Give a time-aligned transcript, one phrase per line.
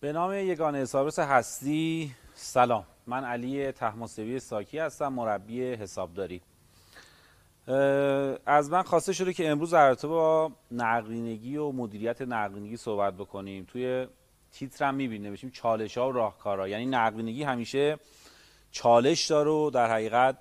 [0.00, 2.84] به نام یگان حسابرس هستی سلام.
[3.06, 6.42] من علی تحماسبی ساکی هستم مربی حسابداری.
[8.46, 13.64] از من خواسته شده که امروز در با نقدینگی و مدیریت نقدینگی صحبت بکنیم.
[13.64, 14.06] توی
[14.52, 17.98] تیترم می‌بینیم بشیم چالش ها و راهکارها یعنی نقدینگی همیشه
[18.70, 20.38] چالش داره و در حقیقت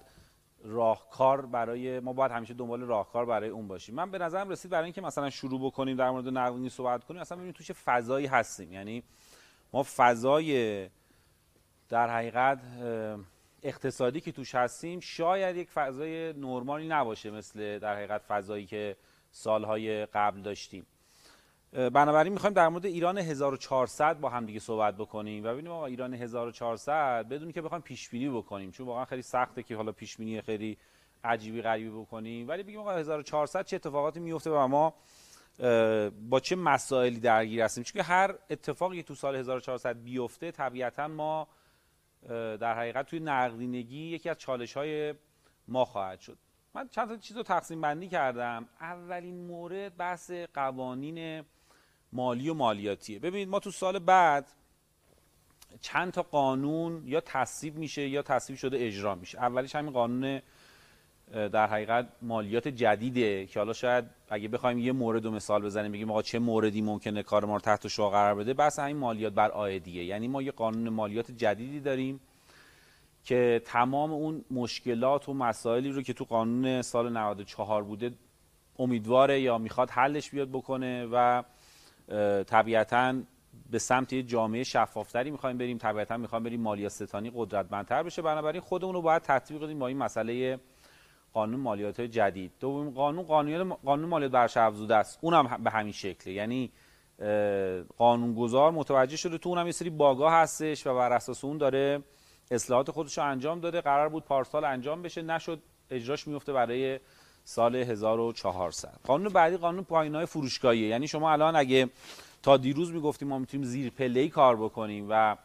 [0.64, 3.96] راهکار برای ما باید همیشه دنبال راهکار برای اون باشیم.
[3.96, 7.38] من به نظرم رسید برای اینکه مثلا شروع بکنیم در مورد نقدینگی صحبت کنیم اصلا
[7.38, 8.74] ببینیم توش فضایی هستیم.
[8.74, 9.04] یعنی
[9.74, 10.90] ما فضای
[11.90, 12.60] در حقیقت
[13.64, 18.96] اقتصادی که توش هستیم شاید یک فضای نرمالی نباشه مثل در حقیقت فضایی که
[19.32, 20.86] سالهای قبل داشتیم.
[21.72, 26.14] بنابراین می‌خوایم در مورد ایران 1400 با هم دیگه صحبت بکنیم و ببینیم آقا ایران
[26.14, 30.42] 1400 بدون که بخوایم پیش بینی بکنیم چون واقعا خیلی سخته که حالا پیش بینی
[30.42, 30.78] خیلی
[31.24, 32.48] عجیبی غریبی بکنیم.
[32.48, 34.94] ولی بگیم آقا 1400 چه اتفاقاتی میفته و ما
[36.30, 41.48] با چه مسائلی درگیر هستیم؟ چون هر اتفاقی تو سال 1400 بیفته طبیعتا ما
[42.30, 45.14] در حقیقت توی نقدینگی یکی از چالش های
[45.68, 46.38] ما خواهد شد.
[46.74, 48.68] من چند تا چیز رو تقسیم بندی کردم.
[48.82, 51.44] اولین مورد بحث قوانین
[52.14, 53.20] مالی و مالیاتیه.
[53.20, 54.52] ببینید ما تو سال بعد
[55.82, 59.38] چند تا قانون یا تصویب میشه یا تصویب شده اجرا میشه.
[59.38, 60.42] اولیش همین قانون
[61.32, 66.12] در حقیقت مالیات جدیده که حالا شاید اگه بخوایم یه مورد رو مثال بزنیم بگیم
[66.12, 69.52] آقا چه موردی ممکنه کار ما رو تحت شعار قرار بده بس همین مالیات بر
[69.52, 72.20] آیدیه یعنی ما یه قانون مالیات جدیدی داریم
[73.24, 78.12] که تمام اون مشکلات و مسائلی رو که تو قانون سال 94 بوده
[78.80, 81.44] امیدواره یا می‌خواد حلش بیاد بکنه و
[82.44, 83.16] طبیعتا
[83.72, 88.22] به سمت یه جامعه شفافتری می‌خوایم بریم طبیعتا می‌خوایم بریم مالیات ستانی قدرتمندتر بشه.
[88.22, 90.60] بنابراین خودمون رو باید تطبیق بدیم با این مسئله
[91.38, 92.52] قانون مالیات جدید.
[92.60, 95.20] دومین قانون قانون قانون مالیات برش افزوده است.
[95.22, 96.34] اونم به همین شکله.
[96.34, 96.72] یعنی
[97.98, 102.02] قانونگذار متوجه شده تو اونم یه سری باگاه هستش و بر اساس اون داره
[102.52, 103.82] اصلاحات خودش رو انجام داده.
[103.82, 105.22] قرار بود پارسال انجام بشه.
[105.22, 107.00] نشد اجراش میفته برای
[107.44, 110.88] سال 1400 قانون بعدی قانون پایینای فروشگاهیه.
[110.88, 111.90] یعنی شما الان اگه
[112.44, 115.36] تا دیروز می‌گفتیم ما می‌تونیم زیر پله کار بکنیم و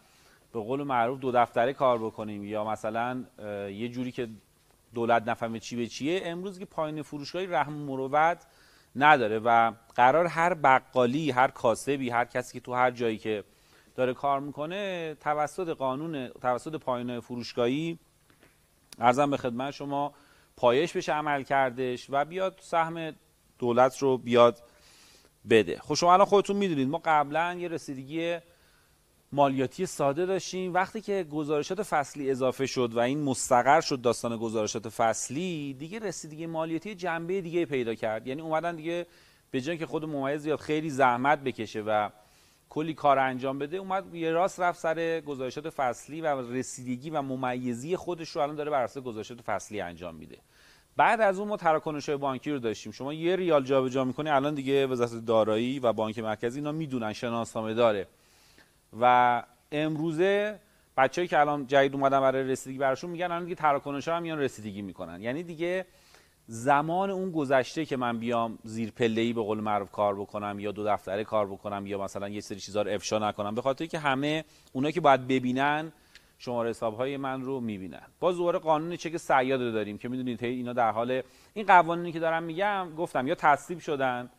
[0.53, 3.25] به قول معروف دو دفتره کار بکنیم یا مثلا
[3.71, 4.29] یه جوری که
[4.95, 8.47] دولت نفهمه چی به چیه امروز که پایین فروشگاهی رحم مروت
[8.97, 13.45] نداره و قرار هر بقالی هر کاسبی هر کسی که تو هر جایی که
[13.95, 17.99] داره کار می‌کنه توسط قانون توسط پایین فروشگاهی
[18.99, 20.15] ارزم به خدمت شما
[20.57, 23.13] پایش بشه عمل کردش و بیاد سهم
[23.59, 24.63] دولت رو بیاد
[25.51, 25.79] بده.
[25.79, 28.39] خب شما الان خودتون می‌دونید ما قبلا یه رسیدگی
[29.33, 30.75] مالیاتی ساده داشتیم.
[30.75, 36.47] وقتی که گزارشات فصلی اضافه شد و این مستقر شد داستان گزارشات فصلی دیگه رسیدگی
[36.47, 38.27] مالیاتی جنبه دیگه پیدا کرد.
[38.27, 39.07] یعنی اومدن دیگه
[39.51, 42.11] به جای که خود ممیز بیاد خیلی زحمت بکشه و
[42.69, 47.97] کلی کار انجام بده اومد یه راست رفت سر گزارشات فصلی و رسیدگی و ممیزی
[47.97, 50.39] خودش رو الان داره بر اساس گزارشات فصلی انجام میده.
[50.97, 52.93] بعد از اون ما تراکنش بانکی رو داشتیم.
[52.93, 57.75] شما یه ریال جابجا می‌کنی الان دیگه وزارت دارایی و بانک مرکزی اینا می‌دونن شناسنامه
[57.75, 58.07] داره.
[59.01, 59.43] و
[59.73, 60.61] امروزه
[60.97, 64.83] بچه‌ای که الان جدید اومدن برای رسیدگی براشون میگن الان دیگه تراکنش هم میان رسیدگی
[64.83, 65.23] می‌کنن.
[65.23, 65.87] یعنی دیگه
[66.47, 70.85] زمان اون گذشته که من بیام زیر پله‌ای به قول معروف کار بکنم یا دو
[70.85, 74.45] دفتره کار بکنم یا مثلا یه سری چیزا رو افشا نکنم به خاطر که همه
[74.73, 75.93] اونایی که باید ببینن
[76.39, 78.03] شماره حساب های من رو می‌بینن.
[78.21, 81.23] باز دوباره قانون چک سیاد رو داریم که می‌دونید اینا در حال
[81.55, 84.31] این قوانینی که دارم میگم گفتم یا تصویب شدن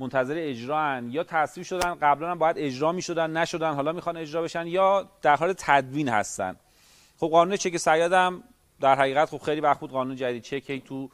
[0.00, 4.66] منتظر اجرا یا تصویب شدن قبلا هم باید اجرا می‌شدن نشدن حالا می‌خوان اجرا بشن
[4.66, 6.56] یا در حال تدوین هستن.
[7.18, 8.42] خب قانون چک سیادم
[8.80, 11.10] در حقیقت خب خیلی وقت بود قانون جدید چک تو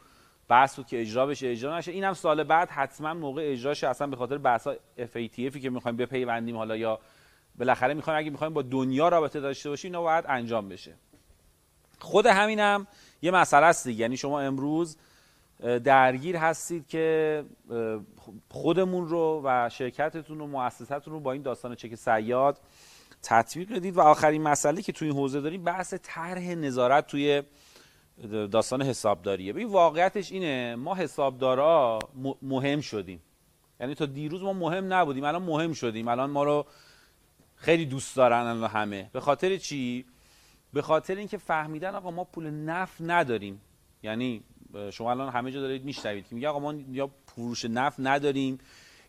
[0.48, 1.92] بحث بود که اجرا بشه اجرا نشه.
[1.92, 6.76] اینم سال بعد حتما موقع اجراش اصلا به خاطر بحث FATFی که می‌خوایم بپیوندیم حالا
[6.76, 6.98] یا
[7.58, 10.94] بالاخره می‌خوایم اگه می‌خوایم با دنیا رابطه داشته باشیم اینا باید انجام بشه.
[11.98, 12.86] خود همینم
[13.22, 14.96] یه مسئله است یعنی شما امروز
[15.84, 17.44] درگیر هستید که
[18.49, 22.61] خودمون رو و شرکتتون و مؤسستتون رو با این داستان چک سیاد
[23.22, 23.97] تطبیق بدید.
[23.97, 27.43] و آخرین مسئله که توی این حوزه داریم بحث طرح نظارت توی
[28.50, 29.53] داستان حسابداریه.
[29.53, 31.99] ببین واقعیتش اینه ما حسابدارا
[32.43, 33.23] مهم شدیم.
[33.81, 36.09] یعنی تا دیروز ما مهم نبودیم الان مهم شدیم.
[36.09, 36.67] الان ما رو
[37.55, 39.11] خیلی دوست دارن الان همه.
[39.12, 40.05] به خاطر چی؟
[40.73, 43.61] به خاطر اینکه فهمیدن آقا ما پول نف نداریم.
[44.02, 44.43] یعنی
[44.90, 48.58] شما الان همه جا دارید میشنوید که میگه آقا ما یا فروش نف نداریم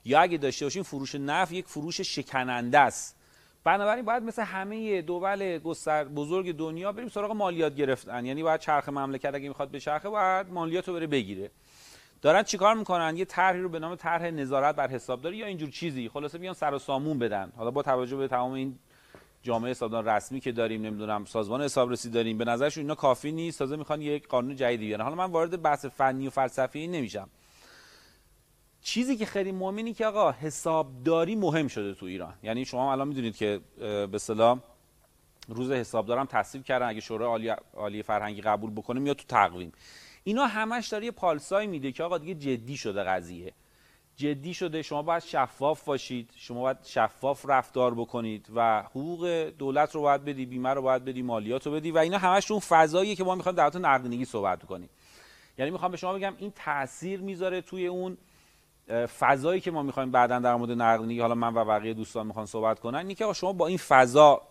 [0.06, 3.18] یا اگه داشته باشیم فروش نف یک فروش شکننده است.
[3.64, 8.26] بنابراین باید مثل همه دول گستر بزرگ دنیا بریم سراغ مالیات گرفتن.
[8.26, 11.52] یعنی باید چرخ مملکت اگه می‌خواد به چرخه باید مالیات رو بره بگیره.
[12.22, 16.10] دارن چیکار می‌کنن؟ یه طرحی رو به نام طرح نظارت بر حسابداری یا اینجور چیزی؟
[16.10, 17.52] خلاصه بیان سر و سامون بدن.
[17.58, 18.80] حالا با توجه به تمام این
[19.44, 23.60] جامعه حسابدار رسمی که داریم نمی‌دونم سازمان حسابرسی داریم به نظرشون اینا کافی نیست.
[23.60, 25.04] تازه می‌خوان یک قانون جدیدی بیارن.
[25.04, 27.30] حالا من وارد بحث فنی و فلسفی نمیشم.
[28.82, 32.34] چیزی که خیلی مهمه که آقا حسابداری مهم شده تو ایران.
[32.44, 34.60] یعنی شما الان می‌دونید که به اصطلاح
[35.48, 36.88] روز حسابدارم تصویب کردن.
[36.88, 39.72] اگه شورای عالی عالی فرهنگی قبول بکنه میاد تو تقویم.
[40.24, 43.54] اینا همش داره یه پالسای میده که آقا دیگه جدی شده قضیه.
[44.18, 44.82] جدی شده.
[44.82, 46.30] شما باید شفاف باشید.
[46.36, 51.22] شما باید شفاف رفتار بکنید و حقوق دولت رو باید بدی بیمه رو باید بدی
[51.22, 54.66] مالیات رو بدی و اینا همش اون فضاییه که ما می‌خوایم در حالت نقدینگی صحبت
[54.66, 54.90] کنیم
[55.58, 58.18] یعنی می‌خوام به شما بگم این تاثیر می‌ذاره توی اون
[59.20, 62.80] فضایی که ما می‌خوایم بعدا در مورد نقدینگی حالا من و بقیه دوستان می‌خوان صحبت
[62.80, 64.42] کنن اینه که شما با این فضا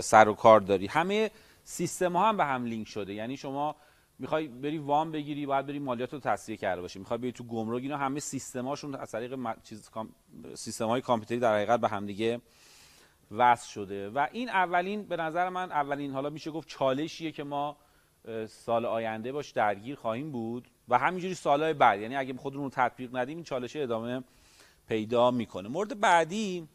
[0.00, 0.86] سر و کار داری.
[0.86, 1.30] همه
[1.64, 3.14] سیستم ها هم به هم لینک شده.
[3.14, 3.76] یعنی شما
[4.20, 7.82] می‌خوای بری وام بگیری باید بری مالیات رو تصفیه کرده باشی می‌خوای بری تو گمرک
[7.82, 9.38] اینا همه سیستماشون از طریق.
[9.62, 9.90] چیز.
[10.54, 12.40] سیستم های کامپیوتری در حقیقت به هم دیگه
[13.30, 17.76] وصل شده و این اولین به نظر من اولین حالا میشه گفت چالشیه که ما
[18.48, 23.16] سال آینده باش درگیر خواهیم بود و همینجوری سالهای بعد یعنی اگه خودمون رو تطبیق
[23.16, 24.24] ندیم این چالش ادامه
[24.88, 26.68] پیدا می‌کنه مورد بعدی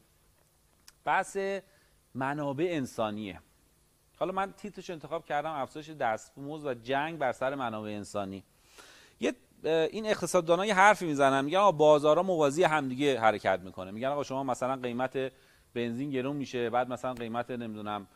[1.05, 1.37] بحث
[2.13, 3.39] منابع انسانیه
[4.19, 8.43] حالا من تیترش انتخاب کردم افزایش دستمزد و جنگ بر سر منابع انسانی.
[9.19, 9.33] یه
[9.63, 13.91] این اقتصاددانا یه حرفی می‌زنن میگن آقا بازارها موازی همدیگه حرکت می‌کنه.
[13.91, 15.31] میگن آقا شما مثلا قیمت
[15.73, 18.07] بنزین گرون میشه بعد مثلا قیمت نمی‌دونم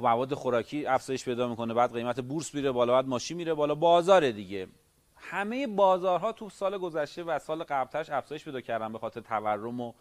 [0.00, 3.74] مواد خوراکی افزایش پیدا می‌کنه بعد قیمت بورس میره بالا بعد ماشین میره بالا.
[3.74, 4.68] بازار دیگه.
[5.16, 9.92] همه بازارها تو سال گذشته و سال قبلترش افزایش پیدا کردن به خاطر تورم و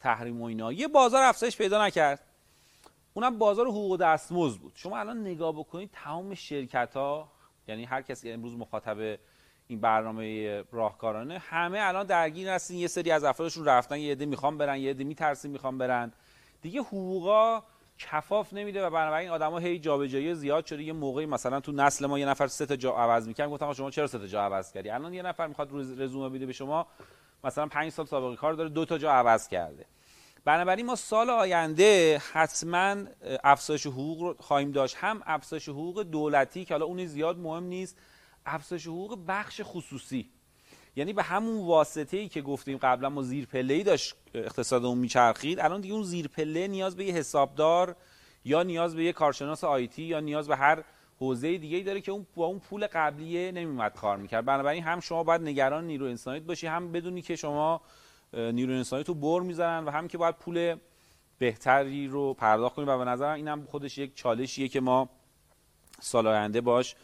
[0.00, 0.72] تحریم و اینا.
[0.72, 2.20] یه بازار افزایش پیدا نکرد.
[3.18, 4.72] اونم بازار حقوق دستمزد بود.
[4.74, 7.28] شما الان نگاه بکنید تمام شرکت ها
[7.68, 9.18] یعنی هر کسی امروز مخاطب
[9.68, 14.58] این برنامه راهکارانه همه الان درگیر هستین یه سری از افرادشون رفتن یه عده می‌خوان
[14.58, 16.12] برن یه عده میترسین می‌خوان برن.
[16.62, 17.62] دیگه حقوقا
[17.98, 20.82] کفاف نمیده و بنابراین آدما هی جابجایی زیاد شده.
[20.82, 23.90] یه موقعی مثلا تو نسل ما یه نفر سه تا جا عوض می‌کنه گفتم شما
[23.90, 26.86] چرا سه تا جا عوض کردی؟ الان یه نفر می‌خواد رزومه بده به شما
[27.44, 29.86] مثلا 5 سال سابقه کار داره دو تا جا عوض کرده.
[30.44, 32.96] بنابراین ما سال آینده حتما
[33.44, 34.96] افزایش حقوق رو خواهیم داشت.
[35.00, 37.96] هم افزایش حقوق دولتی که حالا اون زیاد مهم نیست
[38.46, 40.30] افزایش حقوق بخش خصوصی.
[40.96, 45.60] یعنی به همون واسطه ای که گفتیم قبلا ما زیر پله ای داشت اقتصادمون میچرخید.
[45.60, 47.96] الان دیگه اون زیر پله نیاز به یه حسابدار
[48.44, 50.84] یا نیاز به یه کارشناس IT یا نیاز به هر
[51.20, 54.44] حوزه دیگه ای داره که اون با اون پول قبلیه نمیومد کار می‌کرد.
[54.44, 57.80] بنابراین هم شما باید نگران نیرو انسانیت باشی هم بدونی که شما
[58.32, 60.76] نیروی انسانی تو قر می‌زنن و هم که باید پول
[61.38, 65.08] بهتری رو پرداخت کنیم و به نظرم اینم خودش یک چالشیه که ما
[66.00, 66.96] سال آینده باش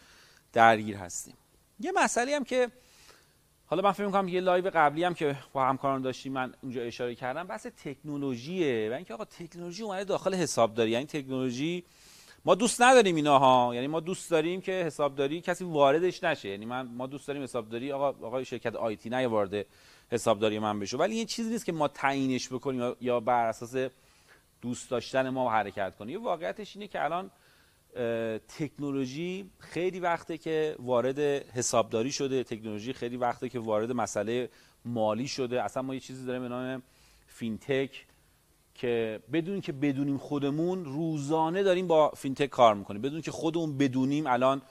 [0.52, 1.34] درگیر هستیم.
[1.80, 2.70] یه مسئله هم که
[3.66, 7.14] حالا من فکر می‌کنم یه live قبلی هم که با همکاران داشتیم من اونجا اشاره
[7.14, 11.84] کردم بحث تکنولوژیه و اینکه آقا تکنولوژی اومده داخل حسابداری یعنی تکنولوژی
[12.46, 16.48] ما دوست نداریم اینا ها یعنی ما دوست داریم که حسابداری کسی واردش نشه.
[16.48, 19.66] یعنی من ما دوست داریم حسابداری آقا آقای شرکت آیتی نه وارد
[20.10, 20.96] حسابداری من بشه.
[20.96, 23.90] ولی این چیزی نیست که ما تعیینش بکنیم یا بر اساس
[24.62, 26.24] دوست داشتن ما حرکت کنیم.
[26.24, 27.30] واقعیتش اینه که الان
[28.58, 31.18] تکنولوژی خیلی وقته که وارد
[31.54, 32.44] حسابداری شده.
[32.44, 34.50] تکنولوژی خیلی وقته که وارد مسئله
[34.84, 35.62] مالی شده.
[35.62, 36.82] اصلا ما یه چیزی داریم به نام
[37.26, 38.06] فینتک.
[38.74, 43.02] که بدون که بدونیم خودمون روزانه داریم با FinTech کار می‌کنیم.
[43.02, 44.62] بدون که خودمون بدونیم الان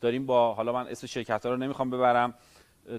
[0.00, 2.34] داریم با حالا من اسم شرکت ها رو نمی‌خوام ببرم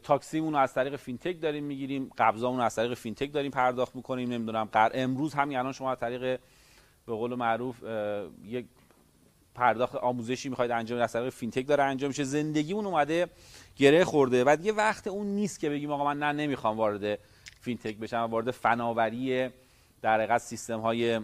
[0.03, 4.29] تاکسیمون رو از طریق FinTech داریم می‌گیریم قبضامون رو از طریق FinTech داریم پرداخت می‌کنیم
[4.29, 6.39] نمی‌دونم قر امروز همین الان شما از طریق
[7.05, 7.83] به قول معروف
[8.45, 8.65] یک
[9.55, 12.23] پرداخت آموزشی می‌خواید انجام از طریق FinTech داره انجام میشه.
[12.23, 13.27] زندگیمون اومده
[13.75, 14.43] گره خورده.
[14.43, 17.19] و دیگه وقت اون نیست که بگیم آقا من نه نمی‌خوام وارد
[17.61, 19.49] فینتک بشم وارد فناوری
[20.01, 21.19] در حقیقت سیستم های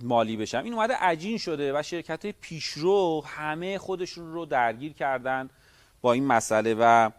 [0.00, 5.50] مالی بشم این اومده عجین شده و شرکت پیشرو همه خودشون رو درگیر کردن
[6.00, 7.10] با این مسئله و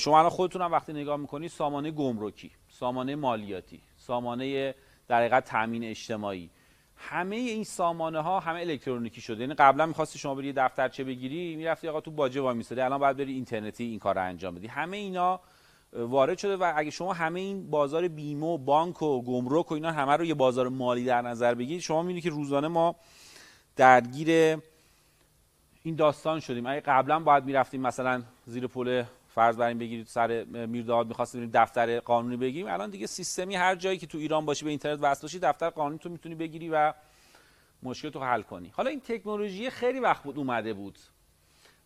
[0.00, 4.74] شما الان خودتون هم وقتی نگاه می‌کنید سامانه گمرکی سامانه مالیاتی سامانه
[5.08, 6.50] در حقیقت تامین اجتماعی.
[6.96, 9.40] همه این سامانه ها همه الکترونیکی شده.
[9.40, 13.16] یعنی قبلا می‌خواستی شما بری دفترچه بگیری می‌رفتی آقا تو باجه وای میسادی الان باید
[13.16, 14.66] بری اینترنتی این کار رو انجام بدی.
[14.66, 15.40] همه اینا
[15.92, 19.92] وارد شده و اگه شما همه این بازار بیمه و بانک و گمرک و اینا
[19.92, 22.96] همه رو یه بازار مالی در نظر بگیرید شما می‌بینید که روزانه ما
[23.76, 24.58] درگیر
[25.82, 26.66] این داستان شدیم.
[26.66, 32.36] اگه قبلا باید می‌رفتیم مثلا زیر پل فرض بریم بگیرید سر میرداد می‌خواستیم دفتر قانونی
[32.36, 35.70] بگیریم الان دیگه سیستمی هر جایی که تو ایران باشی به اینترنت وصل باشی دفتر
[35.70, 36.92] قانونی تو می‌تونی بگیری و
[37.82, 38.72] مشکل تو حل کنی.
[38.74, 40.98] حالا این تکنولوژی خیلی وقت بود اومده بود.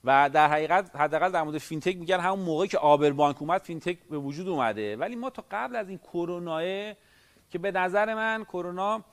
[0.05, 3.99] و در حقیقت حداقل در مورد FinTech میگن همون موقعی که عابر بانک اومد FinTech
[4.11, 4.97] به وجود اومده.
[4.97, 6.63] ولی ما تا قبل از این کرونا
[7.51, 9.05] که به نظر من کرونا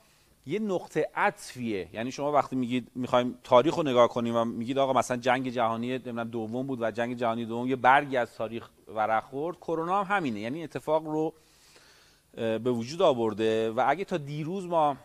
[0.46, 1.88] یه نقطه عطفیه.
[1.92, 5.98] یعنی شما وقتی میگید می‌خوایم تاریخ رو نگاه کنیم و میگید آقا مثلا جنگ جهانی
[5.98, 10.40] دوم بود و جنگ جهانی دوم یه برگی از تاریخ ورق خورد کرونا هم همینه.
[10.40, 11.32] یعنی اتفاق رو
[12.34, 14.96] به وجود آورده و اگه تا دیروز ما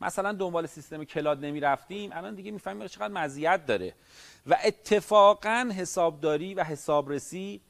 [0.00, 3.94] مثلا دنبال سیستم cloud نمی رفتیم الان دیگه می‌فهمیم چقدر مزیت داره.
[4.46, 7.60] و اتفاقا حسابداری و حسابرسی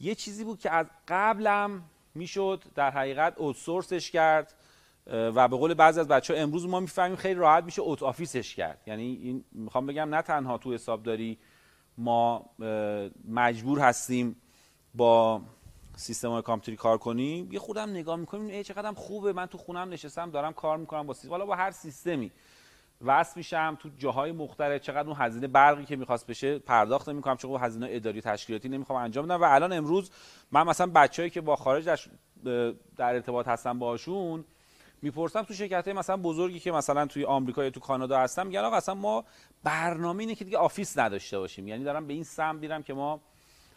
[0.00, 1.82] یه چیزی بود که از قبلم
[2.14, 4.54] می‌شد در حقیقت outsource ش کرد
[5.06, 8.41] و به قول بعضی از بچه ها امروز ما می‌فهمیم خیلی راحت میشه out office
[8.41, 8.80] ش کرد.
[8.86, 11.38] یعنی این می‌خوام بگم نه تنها تو حسابداری
[11.98, 12.50] ما
[13.28, 14.36] مجبور هستیم
[14.94, 15.42] با
[15.98, 19.88] سیستم های کامپیوتری کار کنیم یه خودم نگاه می‌کنیم ای چقدرم خوبه من تو خونم
[19.88, 21.30] نشستم دارم کار می‌کنم با سیستم.
[21.30, 22.30] حالا با هر سیستمی
[23.04, 27.60] وصل میشم تو جاهای مختلف چقدر اون هزینه برقی که می‌خواست بشه پرداخت نمی‌کنم چون
[27.60, 29.40] هزینه اداری تشکیلاتی نمی‌خوام انجام بدم.
[29.40, 30.10] و الان امروز
[30.52, 31.84] من مثلا بچه‌هایی که با خارج
[32.44, 34.44] در ارتباط هستم باشون
[35.02, 38.76] می‌پرسم تو شرکت مثلا بزرگی که مثلا توی آمریکا یا تو کانادا هستم میگن آقا
[38.76, 39.24] اصلا ما
[39.62, 41.68] برنامه اینه که دیگه office نداشته باشیم.
[41.68, 43.20] یعنی دارم به این سمت میرم که ما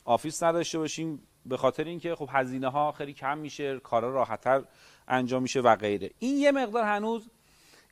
[0.06, 1.22] office نداشته باشیم.
[1.46, 4.64] به خاطر اینکه خب هزینه ها خیلی کم میشه کارا راحتتر
[5.08, 6.12] انجام میشه و غیره.
[6.20, 7.30] این یه مقدار هنوز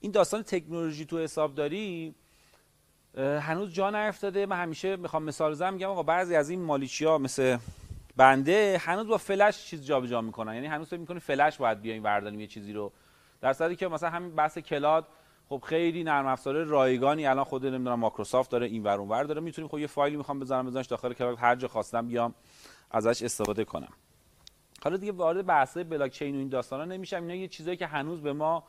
[0.01, 2.16] این داستان تکنولوژی تو حسابداری
[3.18, 7.18] هنوز جا نیفتاده من همیشه می‌خوام مثال بزنم میگم آقا بعضی از این مالی‌چی ها
[7.18, 7.58] مثل
[8.16, 10.54] بنده هنوز با فلش چیز جابجا می‌کنن.
[10.54, 12.92] یعنی هنوز فکر می‌کنی فلش باید بیایم برداریم یه چیزی رو.
[13.42, 15.08] در صورتی که مثلا همین بحث cloud
[15.50, 19.42] خب خیلی نرم افزار رایگانی الان خود نمی‌دونم مایکروسافت داره این ور اونور داره.
[19.42, 22.34] می‌تونیم خب یه فایلی می‌خوام بذارم بزنش داخل cloud هر جا خواستم بیام.
[22.91, 23.94] ازش استفاده کنم.
[24.84, 27.22] حالا دیگه وارد بحث بلاک چین و این داستانا نمیشم.
[27.22, 28.63] اینا یه چیزایی که هنوز به ما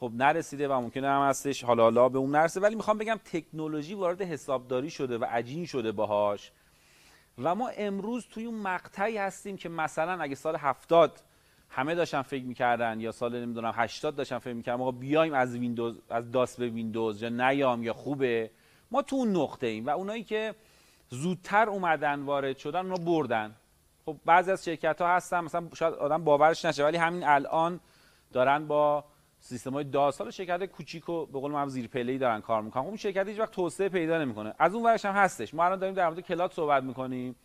[0.00, 1.64] خب نرسیده و ممکنه هم هستش.
[1.64, 2.60] حالا حالا به اون نرسه.
[2.60, 6.52] ولی می‌خوام بگم تکنولوژی وارد حسابداری شده و عجین شده باهاش.
[7.38, 11.22] و ما امروز توی اون مقطعی هستیم که مثلا اگه سال هفتاد
[11.68, 15.96] همه داشتن فکر می‌کردن یا سال نمی‌دونم 80 داشتن فکر می‌کردن آقا بیایم از ویندوز
[16.10, 18.50] از داس به ویندوز یا نیام یا خوبه.
[18.90, 20.54] ما تو اون نقطه ایم و اونایی که
[21.08, 23.56] زودتر اومدن وارد شدن اونا بردن.
[24.06, 27.80] خب بعضی از شرکت ها هستن مثلا شاید آدم باورش نشه ولی همین الان
[28.32, 29.04] دارن با
[29.40, 32.90] سیستم های DOS شرکت کوچیک و به قول من زیر پله دارن کار می‌کنن.
[32.90, 34.54] خب شرکت هیچ وقت توسعه پیدا نمی‌کنه.
[34.58, 35.54] از اون ورش هم هستش.
[35.54, 37.36] ما الان داریم در مورد cloud صحبت می‌کنیم.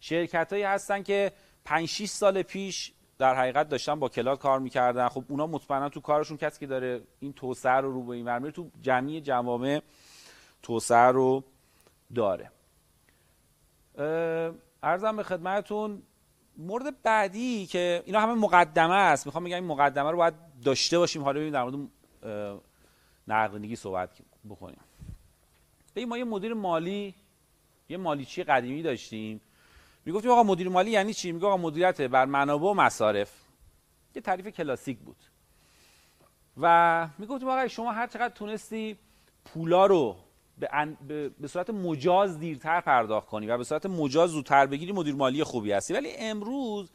[0.00, 1.32] شرکت هایی هستن که
[1.64, 5.08] 5 6 سال پیش در حقیقت داشتن با cloud کار می‌کردن.
[5.08, 8.70] خب اونا مطمئنا تو کارشون کسی که داره این توسعه رو رو به این تو
[8.82, 9.82] جمعی جوامع
[10.62, 11.44] توسعه رو
[12.14, 12.50] داره.
[14.86, 16.02] ارزم به خدمتتون
[16.56, 19.26] مورد بعدی که اینا همه مقدمه است.
[19.26, 21.22] می‌خوام بگم این مقدمه رو باید داشته باشیم.
[21.22, 21.88] حالا ببینیم در مورد
[23.28, 24.10] نقدینگی صحبت
[24.50, 24.80] بکنیم.
[25.96, 27.14] ببین ما یه مدیر مالی
[27.88, 29.40] یه مالیچی قدیمی داشتیم.
[30.04, 33.32] می‌گفتیم آقا مدیر مالی یعنی چی؟ میگه آقا مدیریت بر منابع و مصارف.
[34.14, 35.16] یه تعریف کلاسیک بود.
[36.60, 38.98] و می‌گفتیم آقا شما هر چقدر تونستی
[39.44, 40.16] پولا رو
[40.58, 45.44] به, به صورت مجاز دیرتر پرداخت کنی و به صورت مجاز زودتر بگیری مدیر مالی
[45.44, 45.94] خوبی هستی.
[45.94, 46.90] ولی امروز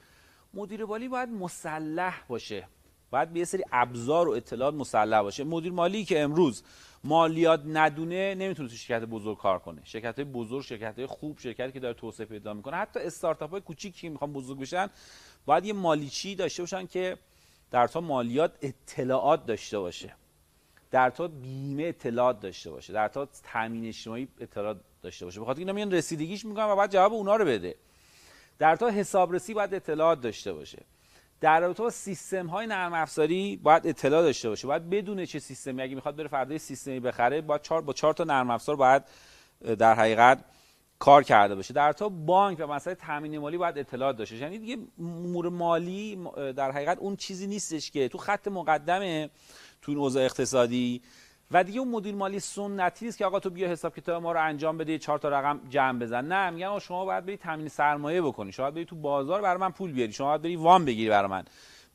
[0.54, 2.68] مدیر مالی باید مسلح باشه.
[3.12, 5.44] باید به یه سری ابزار و اطلاعات مسلح باشه.
[5.44, 6.64] مدیر مالی که امروز
[7.04, 9.82] مالیات ندونه نمی‌تونه تو شرکت بزرگ کار کنه.
[9.84, 12.78] شرکت های بزرگ شرکت های خوب شرکتی که داره توسعه پیدا می‌کنه.
[12.78, 14.90] حتی استارتاپ های کوچیکی که می‌خوان بزرگ بشن
[15.46, 17.18] باید یه مالیچی داشته باشن که
[17.72, 20.16] در تا مالیات اطلاعات داشته باشه.
[20.92, 25.42] در تا بیمه اطلاعات داشته باشه در تا تامین اجتماعی اطلاعات داشته باشه.
[25.42, 27.76] بخاطر اینا میان رسیدگیش می‌کنن و بعد جواب اونا رو بده.
[28.60, 30.84] در تا حسابرسی باید اطلاعات داشته باشه.
[31.42, 34.68] در با سیستم های نرم افزاری باید اطلاع داشته باشه.
[34.68, 38.24] باید بدونه چه سیستمی اگه می‌خواد بره فردا سیستمی بخره باید چهار با چهار تا
[38.24, 39.04] نرم افزار باید
[39.80, 40.44] در حقیقت
[41.02, 41.74] کار کرده باشه.
[41.74, 46.20] در تا بانک و مسائل تامین مالی باید اطلاعات داشته یعنی دیگه امور مالی
[46.56, 49.30] در حقیقت اون چیزی نیستش که تو خط مقدمه
[49.82, 51.02] تو اوضاع اقتصادی.
[51.52, 54.44] و دیگه اون مدیر مالی سنتی است که آقا تو بیا حساب کتاب ما رو
[54.44, 56.26] انجام بده چهار تا رقم جمع بزن.
[56.26, 58.52] نه میگن شما باید بری تامین سرمایه بکنی.
[58.52, 60.12] شما باید بری تو بازار برای من پول بیاری.
[60.12, 61.46] شما باید بری وام بگیری برای من.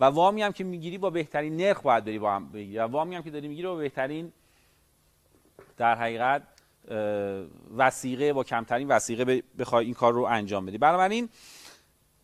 [0.01, 2.79] و وامی هم که می‌گیری با بهترین نرخ باید بری وام بگیری.
[2.79, 4.33] و وامی هم که داری می‌گیری با بهترین
[5.77, 6.43] در حقیقت
[7.77, 10.79] وسیقه با کمترین وسیقه بخوای این کار رو انجام بدی.
[10.79, 11.29] بنابراین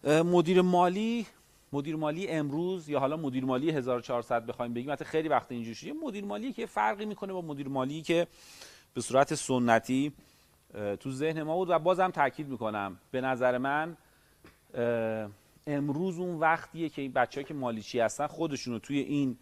[0.05, 1.27] مدیر مالی
[1.73, 5.93] مدیر مالی امروز یا حالا مدیر مالی 1400 بخوایم بگیم حتی خیلی وقت اینجوری شده
[5.93, 8.27] مدیر مالی که فرقی می‌کنه با مدیر مالی که
[8.95, 10.13] به صورت سنتی
[11.01, 12.99] تو ذهن ما بود و بازم تاکید می‌کنم.
[13.11, 13.97] به نظر من
[15.67, 19.37] امروز اون وقتیه که این بچه‌ها که مالیچی هستن خودشونو توی این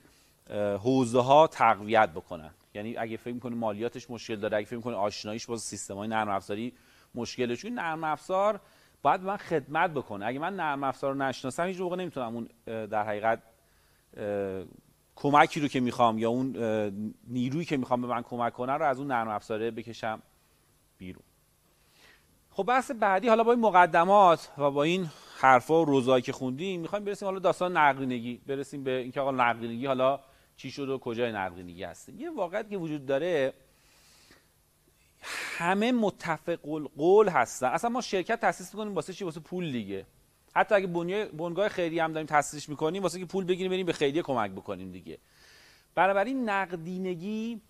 [0.78, 2.50] حوزه ها تقویت بکنن.
[2.74, 6.28] یعنی اگه فکر می‌کنه مالیاتش مشکل داره اگه فکر می‌کنه آشناییش با سیستم های نرم
[6.28, 6.72] افزاری
[7.14, 8.60] مشکلش چون نرم افزار
[9.02, 12.48] باید من خدمت بکنه اگه من نرم افزار رو نشناسم هیچ موقع نمی‌تونم اون
[12.86, 13.42] در حقیقت
[15.16, 16.56] کمکی رو که می‌خوام یا اون
[17.28, 20.22] نیرویی که می‌خوام به من کمک کنه رو از اون نرم افزاره بکشم
[20.98, 21.22] بیرون.
[22.50, 26.80] خب بحث بعدی حالا با این مقدمات و با این حرفا و روزایی که خوندیم
[26.80, 30.20] می‌خوایم برسیم حالا داستان نقدینگی برسیم به اینکه آقا نقدینگی حالا
[30.60, 32.20] چی شد و کجای نقدینگی هستیم.
[32.20, 33.52] یه واقعیت که وجود داره
[35.58, 36.58] همه متفق
[36.96, 37.66] قول هستن.
[37.66, 40.06] اصلا ما شرکت تاسیس می‌کنیم واسه چی؟ واسه پول دیگه.
[40.54, 40.86] حتی اگه
[41.26, 44.92] بنگاه خیری هم داریم تاسیسش می‌کنیم واسه که پول بگیریم بریم به خیریه کمک بکنیم
[44.92, 45.18] دیگه.
[45.94, 47.60] بنابراین نقدینگی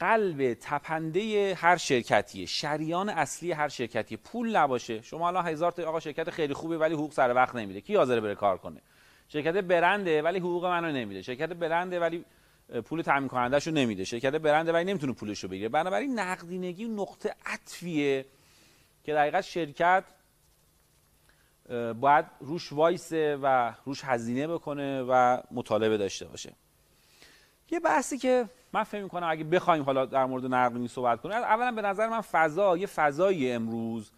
[0.00, 2.46] قلب تپنده هر شرکتیه.
[2.46, 5.02] شریان اصلی هر شرکتی پول نباشه.
[5.02, 8.20] شما الان هزار تا آقا شرکت خیلی خوبه ولی حقوق سر وقت نمیده کی حاضر
[8.20, 8.80] بره کار کنه؟
[9.28, 11.22] شرکت برنده ولی حقوق منو نمیده.
[11.22, 12.24] شرکت برنده ولی
[12.84, 14.04] پول تامین کنندهشو نمیده.
[14.04, 15.68] شرکت برنده ولی نمی‌تونه پولشو بگیره.
[15.68, 18.26] بنابراین نقدینگی نقطه عطفیه
[19.04, 20.04] که دقیقا شرکت
[22.00, 26.52] باید روش وایسه و روش هزینه بکنه و مطالبه داشته باشه.
[27.70, 31.72] یه بحثی که من فکر می‌کنم اگه بخوایم حالا در مورد نقدینگی صحبت کنیم اولا
[31.72, 34.10] به نظر من فضا یه فضایی امروز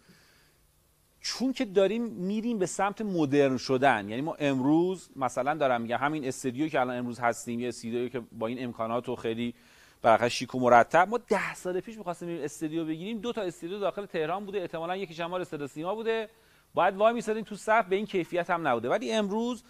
[1.21, 4.09] چون که داریم میریم به سمت مدرن شدن.
[4.09, 8.21] یعنی ما امروز مثلا دارم میگم همین استودیو که الان امروز هستیم یه استودیو که
[8.31, 9.53] با این امکانات و خیلی
[10.01, 13.19] برای شیک و مرتب ما ده سال پیش می‌خواستیم این بگیریم.
[13.19, 16.29] دو تا استودیو داخل تهران بوده احتمالاً یکی شمال استاد سیما بوده.
[16.73, 18.89] باید وای میسادیم تو صف به این کیفیت هم نبوده.
[18.89, 19.63] ولی امروز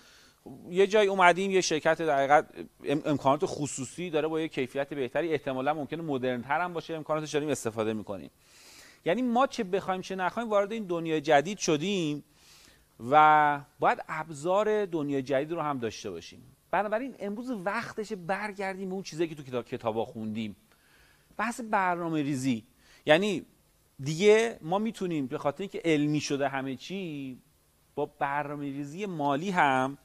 [0.69, 2.43] یه جای اومدیم یه شرکت در
[3.05, 7.49] امکانات خصوصی داره با یه کیفیت بهتری احتمالا ممکنه مدرن تر هم باشه امکاناتش داریم
[7.49, 8.29] استفاده می‌کنیم.
[9.07, 12.23] یعنی ما چه بخوایم چه نخوایم وارد این دنیای جدید شدیم
[13.09, 16.41] و باید ابزار دنیای جدید رو هم داشته باشیم.
[16.71, 20.55] بنابراین امروز وقتش برگردیم به اون چیزایی که تو کتاب کتابا خوندیم.
[21.37, 22.63] بحث برنامه ریزی.
[23.05, 23.45] یعنی
[23.99, 27.37] دیگه ما می‌تونیم به خاطر اینکه علمی شده همه چی
[27.95, 29.97] با برنامه ریزی مالی هم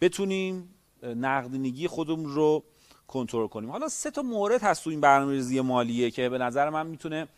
[0.00, 2.64] بتونیم نقدینگی خودمون رو
[3.06, 3.70] کنترل کنیم.
[3.70, 7.28] حالا سه تا مورد هست تو این برنامه‌ریزی مالیه که به نظر من می‌تونه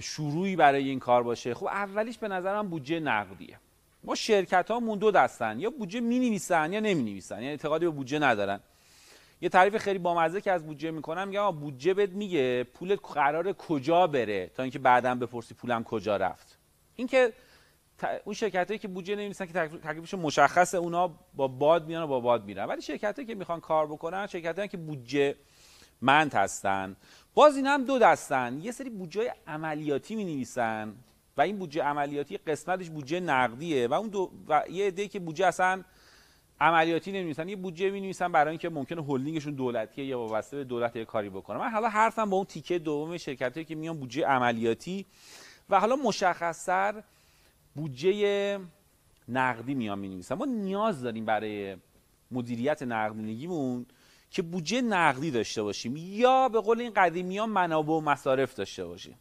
[0.00, 1.54] شروعی برای این کار باشه.
[1.54, 3.58] خب اولیش به نظرم بودجه نقدیه.
[4.04, 5.60] ما شرکت هامون دو دستن.
[5.60, 8.60] یا بودجه می نویسن یا نمی نویسن یعنی اعتقادی به بودجه ندارن.
[9.40, 14.06] یه تعریف خیلی بامزه که از بودجه می‌کنم میگم بودجه بهت میگه پولت قرار کجا
[14.06, 16.58] بره تا اینکه بعدا بپرسی پولم کجا رفت.
[16.96, 17.32] این که
[18.24, 22.20] اون شرکت هایی که بودجه نمی‌نویسن که تکلیفش مشخص اونا با باد میان و با
[22.20, 22.64] باد میرن.
[22.64, 25.36] ولی شرکت هایی که می‌خوان کار بکنن شرکت هایی که بودجه
[26.02, 26.96] مند هستن.
[27.34, 30.94] باز این هم دو دستن یه سری بودجه عملیاتی می نویسن
[31.36, 35.46] و این بودجه عملیاتی قسمتش بودجه نقدیه و اون دو و یه عده که بودجه
[35.46, 35.82] اصلا
[36.60, 41.04] عملیاتی نمی‌نویسن یه بودجه می‌نویسن برای اینکه ممکنه هلدینگشون دولتیه یا وابسته به دولت یه
[41.04, 41.58] کاری بکنه.
[41.58, 45.06] من حالا حرفم با اون تیکه دوم شرکتایی که میان بودجه عملیاتی
[45.70, 47.02] و حالا مشخص‌تر
[47.74, 48.58] بودجه
[49.28, 51.76] نقدی میان می نویسن ما نیاز داریم برای
[52.30, 53.86] مدیریت نقدینگیمون
[54.30, 58.84] که بودجه نقدی داشته باشیم یا به قول این قدیمی ها منابع و مصارف داشته
[58.84, 59.18] باشیم.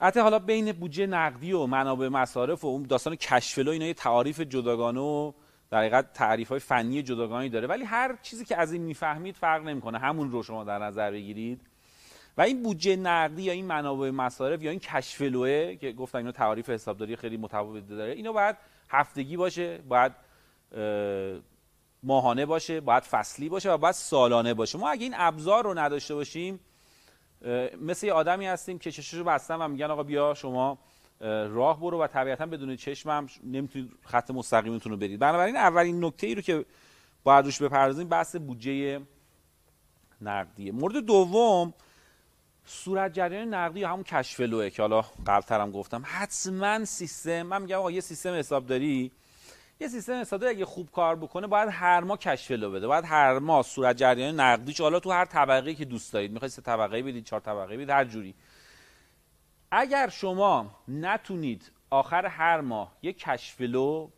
[0.00, 4.40] حتی حالا بین بودجه نقدی و منابع مصارف و اون داستان کشفلو اینا یه تعاریف
[4.40, 5.32] جداگانه و
[5.70, 7.66] در حقیقت تعریف های فنی جداگانه داره.
[7.66, 9.98] ولی هر چیزی که از این می‌فهمید فرق نمی‌کنه.
[9.98, 11.60] همون رو شما در نظر بگیرید.
[12.36, 16.70] و این بودجه نقدی یا این منابع مصارف یا این کشفلوه که گفتم اینا تعاریف
[16.70, 18.56] حسابداری خیلی متفاوت داره اینو باید
[18.88, 20.12] هفتگی باشه باید
[22.02, 24.78] ماهانه باشه باید فصلی باشه و باید سالانه باشه.
[24.78, 26.60] ما اگه این ابزار رو نداشته باشیم
[27.80, 30.78] مثل یه آدمی هستیم که چشش رو بستن و میگن آقا بیا شما
[31.20, 35.20] راه برو و طبیعتا بدون چشمم نمی‌تونید خط مستقیمتون رو برید.
[35.20, 36.64] بنابراین اولین نکته ای رو که
[37.24, 39.00] باید روش بپردازیم بحث بودجه
[40.20, 40.72] نقدیه.
[40.72, 41.74] مورد دوم
[42.66, 46.02] صورت جریان نقدی یا همون کشفلوه که حالا قبلترم گفتم.
[46.04, 49.12] حتما سیستم من میگم آقا یه سیستم حسابداری
[49.82, 52.86] یه سیستم حسابداری اگه خوب کار بکنه باید هر ماه کشفلو بده.
[52.86, 56.62] باید هر ماه صورت جریان نقدیش حالا تو هر طبقه که دوست دارید می‌خواید سه
[56.62, 58.34] طبقه بدید چهار طبقه بدید هر جوری.
[59.70, 64.10] اگر شما نتونید آخر هر ماه یه کشفلو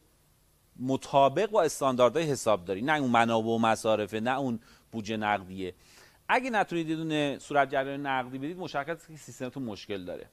[0.80, 4.60] مطابق با استانداردهای حسابداری نه اون منابع و مصارفه نه اون
[4.92, 5.74] بودجه نقدیه.
[6.28, 10.28] اگه نتونید یه دونه صورت جریان نقدی بدید مشخصه که سیستمتون مشکل داره.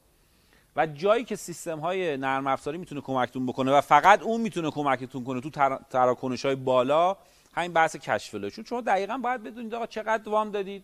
[0.76, 5.24] و جایی که سیستم های نرم افزاری می‌تونه کمکتون بکنه و فقط اون می‌تونه کمکتون
[5.24, 5.50] کنه تو
[5.90, 7.18] تراکنش های بالا
[7.54, 10.84] همین بحث کشف چون شما دقیقا باید بدونید آقا چقدر وام دادید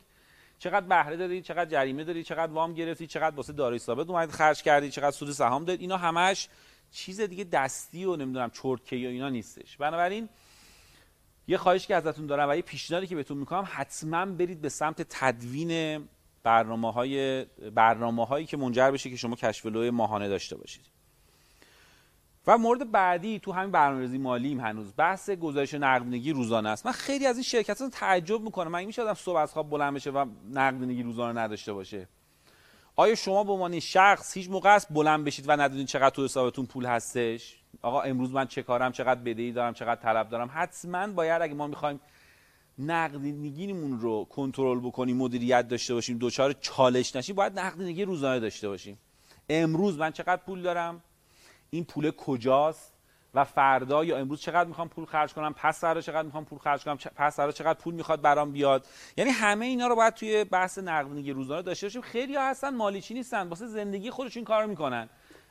[0.60, 4.64] چقدر بهره دادید چقدر جریمه دادید چقدر وام گرفتید چقدر واسه دارایی ثابت اومدید خرج
[4.64, 5.82] کردید چقدر سود سهام دادید.
[5.82, 6.50] اینا همش
[6.92, 9.78] چیز دیگه دستی و نمی‌دونم چرتکی یا اینا نیستش.
[9.78, 10.30] بنابراین
[11.48, 15.02] یه خواهش که ازتون دارم و یه پیشنهادی که بهتون می‌کنم حتما برید به سمت
[15.10, 16.04] تدوین
[16.48, 20.86] برنامه های برنامه هایی که منجر بشه که شما کشف لوح ماهانه داشته باشید.
[22.48, 26.86] و مورد بعدی تو همین برنامه‌ریزی مالیم هنوز بحث گزارش نقدینگی روزانه است.
[26.86, 28.72] من خیلی از این شرکت ها تعجب می‌کنم.
[28.72, 32.08] من میشه آدم صبح از خواب بلند بشه و نقدینگی روزانه نداشته باشه.
[32.96, 36.66] آیا شما به عنوان شخص هیچ موقع است بلند بشید و ندونید چقدر تو حسابتون
[36.66, 41.42] پول هستش؟ آقا امروز من چه کارم؟ چقدر بدهی دارم؟ چقدر طلب دارم؟ حتما باید
[41.42, 42.00] اگه ما می‌خوایم
[42.80, 49.00] نقدینگیمون رو کنترل بکنیم مدیریت داشته باشیم دوچار چالش نشیم باید نقدینگی روزانه داشته باشیم.
[49.50, 51.04] امروز من چقدر پول دارم؟
[51.70, 52.94] این پول کجاست؟
[53.34, 56.84] و فردا یا امروز چقدر می‌خوام پول خرج کنم؟ پس فردا چقدر می‌خوام پول خرج
[56.84, 58.88] کنم؟ پس فردا چقدر پول می‌خواد برام بیاد؟
[59.18, 62.02] یعنی همه اینا رو باید توی بحث نقدینگی روزانه داشته باشیم.
[62.02, 65.10] خیلی ها هستن مالیچی نیستن واسه زندگی خودشون کار می‌کنن.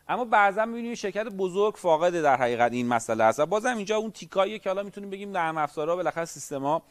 [0.09, 4.11] اما بعضا می‌بینیم شرکت بزرگ فاقد در حقیقت این مسئله هست و بازم اینجا اون
[4.11, 6.83] تیکاییه که حالا می‌تونیم بگیم نرم افزارها بالاخره سیستما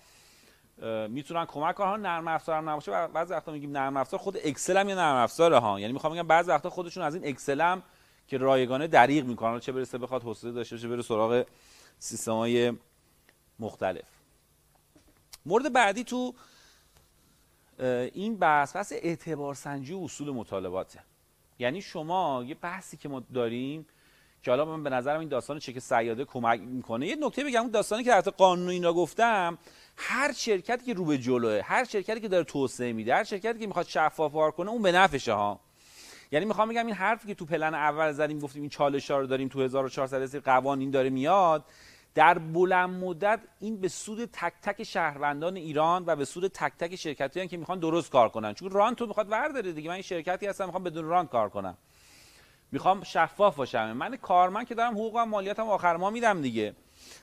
[1.10, 2.02] می‌تونن کمک کنن.
[2.02, 5.60] نرم افزار هم نباشه بعضی وقتا میگیم نرم افزار خود اکسل هم یه نرم افزاره
[5.60, 5.80] ها.
[5.80, 7.84] یعنی می‌خوام بگم بعضی وقتا خودشون از این اکسل هم
[8.28, 9.60] که رایگانه دریغ می‌کنن.
[9.60, 11.46] چه برسه بخواد حوصله داشته باشه بره سراغ
[12.00, 12.74] سیستم های
[13.60, 14.06] مختلف.
[15.46, 16.34] مورد بعدی تو
[18.14, 21.00] این بحث بحث اعتبار سنجی و اصول مطالباته.
[21.60, 23.86] یعنی شما یه بحثی که ما داریم
[24.46, 27.08] که حالا من به نظرم این داستان چک سیاده کمک می‌کنه.
[27.08, 29.58] یه نکته بگم اون داستانی که در قانون اینا گفتم
[29.98, 33.68] هر شرکتی که رو به جلوه هر شرکتی که داره توسعه میده هر شرکتی که
[33.68, 35.60] می‌خواد شفاف کار کنه اون به نفشه ها.
[36.32, 39.28] یعنی می‌خوام بگم این حرفی که تو پلن اول زدیم گفتیم این چالش ها رو
[39.28, 41.66] داریم تو 1400 قوانین داره میاد
[42.16, 46.96] در بلند مدت این به سود تک تک شهروندان ایران و به سود تک تک
[46.96, 48.54] شرکتی که می‌خوان درست کار کنن.
[48.54, 49.88] چون ران تو می‌خواد ورداره دیگه.
[49.88, 51.78] من این شرکتی هستم می‌خوام بدون ران کار کنم.
[52.72, 53.92] می‌خوام شفاف باشم.
[53.92, 56.76] من کارمند که دارم حقوق و مالیاتم آخر ما میدم دیگه.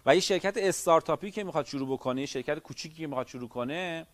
[0.07, 4.07] و یه شرکت استارتاپی که می‌خواد شروع بکنه شرکت کوچیکی که می‌خواد شروع کنه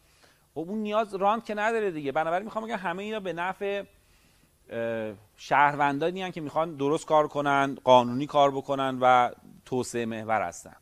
[0.57, 2.13] و خب اون نیاز راند که نداره دیگه.
[2.13, 3.83] بنابراین می‌خوام بگم همه اینا به نفع
[5.37, 9.31] شهروندانی که می‌خوان درست کار کنن قانونی کار بکنن و
[9.65, 10.77] توسعه محور هستن.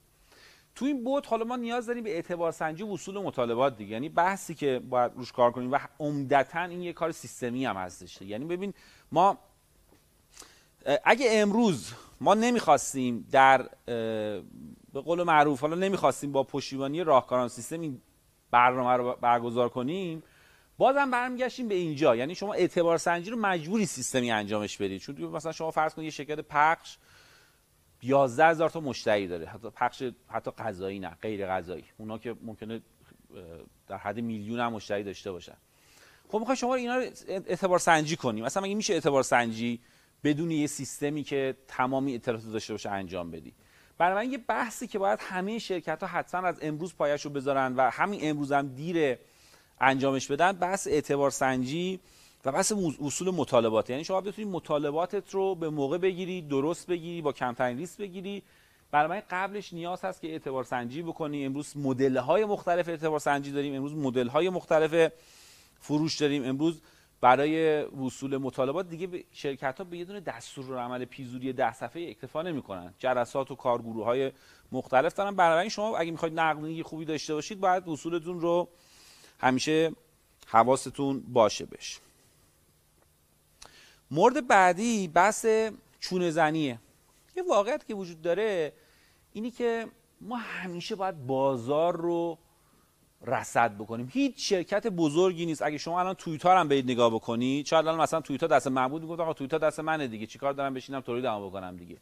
[0.75, 3.93] تو این بود حالا ما نیاز داریم به اعتبار سنجی و اصول مطالبات دیگه.
[3.93, 8.23] یعنی بحثی که باید روش کار کنیم و عمدتا این یه کار سیستمی هم هستش.
[8.23, 8.75] یعنی ببین
[9.13, 9.39] ما
[11.05, 13.69] اگه امروز ما نمی‌خواستیم در
[14.93, 18.01] به قول معروف حالا نمی‌خواستیم با پشتیبانی راهکاران سیستم این
[18.51, 20.23] برنامه رو برگزار کنیم
[20.79, 22.17] بازم برمیگشتیم به اینجا.
[22.17, 26.11] یعنی شما اعتبار سنجی رو مجبوری سیستمی انجامش بدید چون مثلا شما فرض کنید یه
[26.11, 26.97] شرکت پخش
[28.03, 29.47] 11 هزار تا مشتری داره.
[29.47, 31.85] حتی پخش حتی غذایی نه غیر غذایی.
[31.99, 32.81] اونا که ممکنه
[33.89, 35.57] در حد میلیون هم مشتری داشته باشن.
[36.29, 39.81] خب می‌خوای شما اینا رو اعتبار سنجی کنیم مثلا مگه میشه اعتبار سنجی
[40.27, 43.53] بدون یه سیستمی که تمامی اطلاعات داشته باشه انجام بدی.
[43.99, 47.91] بنابراین یه بحثی که باید همه شرکت ها حتما از امروز پایش رو بذارن و
[47.91, 49.19] همین امروز هم دیر
[49.81, 52.01] انجامش بدن بحث اعتبار سنجی
[52.45, 53.91] و بحث اصول مطالبات.
[53.91, 58.43] یعنی شما بتونید مطالباتت رو به موقع بگیری درست بگیری با کمترین ریسک بگیری.
[58.91, 61.45] بنابراین قبلش نیاز هست که اعتبار سنجی بکنی.
[61.45, 65.13] امروز مدل های مختلف اعتبار سنجی داریم امروز مدل های مختلف
[65.81, 66.45] فروش داریم.
[66.45, 66.81] امروز
[67.21, 72.43] برای وصول مطالبات دیگه شرکت ها به یه دونه دستور عمل پیزوری ده صفحه اکتفا
[72.43, 72.95] نمی‌کنن.
[72.99, 74.33] جلسات و کارگروه های
[74.73, 75.37] مختلف دارن.
[75.37, 78.69] بنابراین شما اگه می‌خواید نقدینگی خوبی داشته باشید باید وصولتون رو
[79.41, 79.93] همیشه
[80.47, 82.01] حواستون باشه بش
[84.11, 85.47] مورد بعدی بحث
[86.01, 86.79] چونه زنیه.
[87.37, 88.73] یه واقعیت که وجود داره
[89.33, 89.87] اینی که
[90.21, 92.39] ما همیشه باید بازار رو
[93.27, 94.09] رصد بکنیم.
[94.13, 95.63] هیچ شرکت بزرگی نیست.
[95.63, 99.21] اگه شما الان توییتر هم برید نگاه بکنید شاید الان مثلا توییتر دست محمود می‌گفت
[99.21, 101.97] آقا توییتر دست منه دیگه چیکار دارم بشینم تولیدمو بکنم دیگه.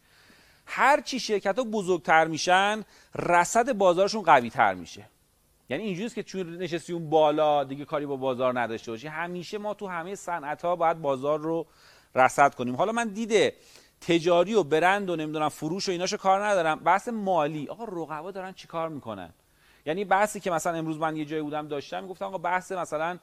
[0.66, 2.84] هر چی شرکت ها بزرگتر میشن
[3.14, 5.08] رصد بازارشون قوی تر میشه.
[5.68, 9.06] یعنی اینجوریه که چون نشستی اون بالا دیگه کاری با بازار نداشته باشی.
[9.08, 11.66] همیشه ما تو همه صنعت ها باید بازار رو
[12.14, 12.76] رصد کنیم.
[12.76, 13.52] حالا من دیده
[14.00, 16.78] تجاری و برند و نمی‌دونم فروش و ایناشو کار ندارم.
[16.78, 17.68] بحث مالی.
[17.68, 19.32] آقا رقبا دارن چیکار می‌کنن؟
[19.86, 23.18] یعنی بحثی که مثلا امروز من یه جایی بودم داشتم گفتم آقا بحث مثلا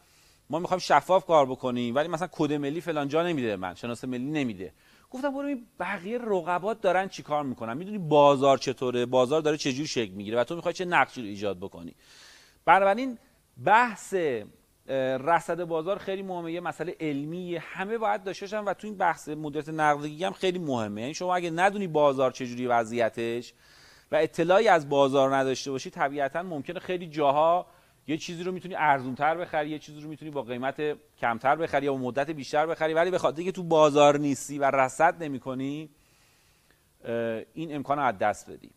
[0.49, 4.31] ما می‌خوایم شفاف کار بکنیم ولی مثلا کد ملی فلان جا نمیده من شناسه ملی
[4.31, 4.73] نمیده.
[5.09, 10.11] گفتم برو بقیه رقبات دارن چیکار می‌کنن؟ می‌دونی بازار چطوره؟ بازار داره چه جور شکل
[10.11, 11.95] می‌گیره و تو می‌خوای چه نقشی رو ایجاد بکنی؟
[12.65, 13.17] بنابراین
[13.65, 14.15] بحث
[15.19, 19.29] رصد بازار خیلی مهمه یه مسئله علمی همه باید داشته باشن و تو این بحث
[19.29, 21.01] مدیریت نقدینگی هم خیلی مهمه.
[21.01, 23.53] یعنی شما اگه ندونی بازار چجوری وضعیتش
[24.11, 27.65] و اطلاعی از بازار نداشته باشی طبیعتا ممکنه خیلی جاها
[28.07, 31.93] یه چیزی رو می‌تونی ارزونتر بخری یه چیزی رو می‌تونی با قیمت کمتر بخری یا
[31.93, 35.89] با مدت بیشتر بخری ولی به خاطر که تو بازار نیستی و رصد نمی‌کنی
[37.53, 38.69] این امکان رو از دست بدی.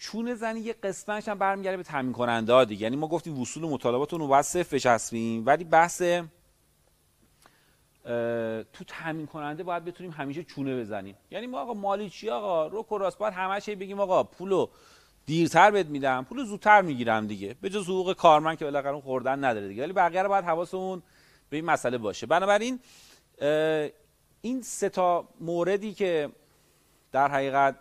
[0.00, 2.82] چونه زنی یه قسمتش هم برمیگرده به تامین کننده دیگه.
[2.82, 6.02] یعنی ما گفتیم وصول مطالبات رو باید صفر بچسبیم ولی بحث
[8.72, 11.16] تو تامین کننده باید بتونیم همیشه چونه بزنیم.
[11.30, 14.68] یعنی ما آقا مالی چی آقا؟ رو کراس باید همش بگیم آقا پولو
[15.26, 17.56] دیرتر بهت میدم پولو زودتر می‌گیرم دیگه.
[17.60, 19.82] به جز حقوق کارمند که بالاخره اون خوردن نداره دیگه.
[19.82, 21.02] ولی بقیه رو باید حواسمون
[21.50, 22.26] به این مسئله باشه.
[22.26, 22.80] بنابراین
[24.40, 26.28] این سه تا موردی که
[27.12, 27.76] در حقیقت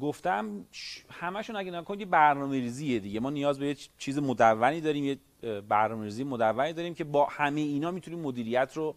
[0.00, 0.66] گفتم
[1.10, 3.20] همشون اگه نکن یه برنامه ریزیه دیگه.
[3.20, 5.18] ما نیاز به یه چیز مدونی داریم یه
[5.60, 8.96] برنامه ریزی مدونی داریم که با همه اینا می‌تونیم مدیریت رو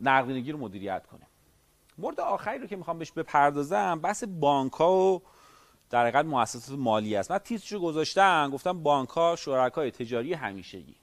[0.00, 1.26] نقدینگی رو مدیریت کنیم
[1.98, 5.22] مورد آخری رو که می‌خوام بهش بپردازم بحث بانک ها و
[5.90, 7.30] در حقیقت مؤسسات مالی است.
[7.30, 10.94] من تیترشو گذاشتم گفتم بانک ها شرکای تجاری همیشگی.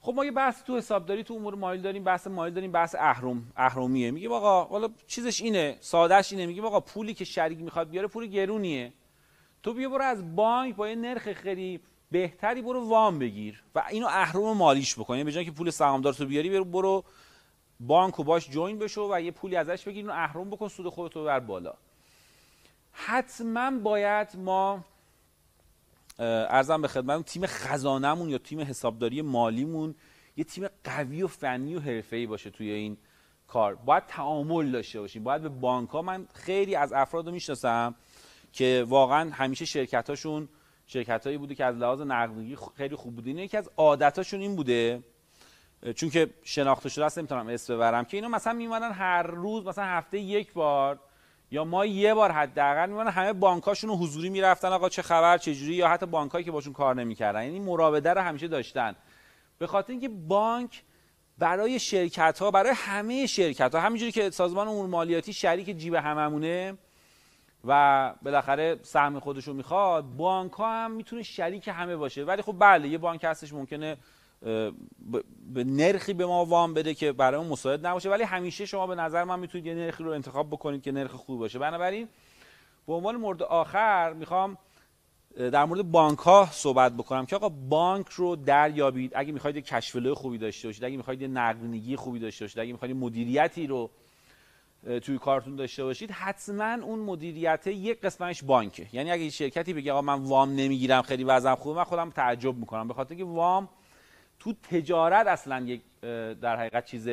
[0.00, 3.52] خب ما یه بحث تو حسابداری تو امور مالی داریم بحث مالی داریم بحث اهرم
[3.56, 6.46] اهرمیه میگیم آقا والا چیزش اینه سادهش اینه.
[6.46, 8.92] میگیم آقا پولی که شریک می‌خواد بیاره پول گرونیه.
[9.62, 11.80] تو بیا برو از بانک با یه نرخ خیلی
[12.12, 16.14] بهتری برو وام بگیر و اینو اهرم مالیش بکنی یعنی به جای که پول سهامدار
[16.14, 17.04] تو بیاری برو برو
[17.80, 21.24] بانک و باش جوین بشو و یه پولی ازش بگیر اینو اهرم بکن سود خودتو
[21.24, 21.74] بر بالا.
[22.92, 24.84] حتما باید ما
[26.18, 29.94] ارزم به خدمتتون تیم خزانهمون یا تیم حسابداری مالیمون
[30.36, 32.96] یه تیم قوی و فنی و حرفه‌ای باشه توی این
[33.48, 33.74] کار.
[33.74, 35.24] باید تعامل داشته باشیم.
[35.24, 37.94] باید به بانک ها من خیلی از افراد رو می‌شناسم
[38.52, 40.48] که واقعا همیشه شرکت هاشون
[40.92, 44.56] شرکت هایی بوده که از لحاظ نقدینگی خیلی خوب بوده اینه یکی از عادتاشون این
[44.56, 45.02] بوده
[45.94, 49.84] چون که شناخته شده است نمی‌تونم اسم ببرم که اینا مثلا میمدن هر روز مثلا
[49.84, 50.98] هفته یک بار
[51.50, 55.54] یا ما یه بار حداقل میمونن همه بانکاشون رو حضوری می‌رفتن آقا چه خبر چه
[55.54, 57.44] جوری یا حتی بانکایی که باشون کار نمی‌کردن.
[57.44, 58.96] یعنی مراوده رو همیشه داشتن.
[59.58, 60.82] به خاطر اینکه بانک
[61.38, 66.78] برای شرکت ها برای همه شرکت ها همینجوری که سازمان امور مالیاتی شریک جیب هممونه
[67.64, 72.24] و بالاخره سهم خودش رو می‌خواد بانک ها هم می‌تونه شریک همه باشه.
[72.24, 73.96] ولی خب بله یه بانک هستش ممکنه
[75.54, 78.10] به نرخی به ما وام بده که برای اون مساعد نباشه.
[78.10, 81.38] ولی همیشه شما به نظر من می‌تونید یه نرخی رو انتخاب بکنید که نرخ خوب
[81.38, 81.58] باشه.
[81.58, 82.08] بنابراین
[82.86, 84.58] به عنوان مورد آخر می‌خوام
[85.36, 89.12] در مورد بانک ها صحبت بکنم که آقا بانک رو دریابید.
[89.14, 93.66] اگه می‌خواید کشف خوبی داشته باشید اگه می‌خواید نقدینگی خوبی داشته باشید اگه می‌خواید مدیریتی
[93.66, 93.90] رو
[95.02, 98.86] توی کارتون داشته باشید حتما اون مدیریت یک قسمتش بانکه.
[98.92, 102.88] یعنی اگه شرکتی بگه آقا من وام نمی‌گیرم خیلی وضعم خوبه من خودم تعجب می‌کنم.
[102.88, 103.68] به خاطر که وام
[104.38, 105.82] تو تجارت اصلا یک
[106.40, 107.08] در حقیقت چیز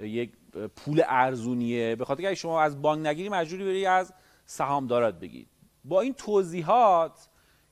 [0.00, 0.32] یک
[0.76, 1.96] پول ارزونیه.
[1.96, 4.14] به خاطر که شما از بانک نگیری مجبوری بری از
[4.46, 5.48] سهامدارات بگیرید
[5.84, 7.28] با این توضیحات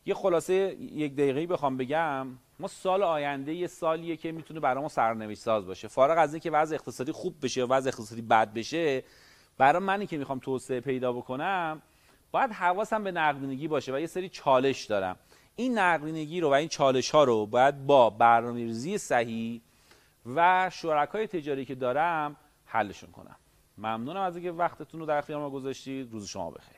[0.07, 2.27] یه خلاصه یک دقیقه بخوام بگم.
[2.59, 5.88] ما سال آینده یه سالیه که می‌تونه برای ما سرنوشت ساز باشه.
[5.88, 9.05] فارغ از اینکه وضع اقتصادی خوب بشه یا وضع اقتصادی بد بشه
[9.59, 11.83] برای منی که می‌خوام توسعه پیدا بکنم
[12.31, 15.16] باید حواسم به نقدینگی باشه و یه سری چالش دارم.
[15.57, 19.61] این نقدینگی رو و این چالش ها رو باید با برنامه‌ریزی صحیح
[20.35, 23.37] و شرکای تجاری که دارم حلشون کنم.
[23.79, 26.12] ممنونم از اینکه وقتتون رو در اختیار ما گذاشتید.
[26.12, 26.75] روز شما بخیر.